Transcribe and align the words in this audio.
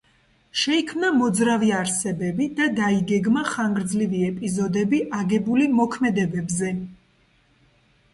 შეიქმნა 0.59 1.09
მოძრავი 1.17 1.67
არსებები 1.79 2.47
და 2.59 2.69
დაიგეგმა 2.79 3.43
ხანგრძლივი 3.49 4.21
ეპიზოდები, 4.29 5.03
აგებული 5.19 5.69
მოქმედებებზე. 5.81 6.73